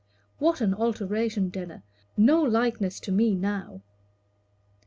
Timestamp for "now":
3.35-3.83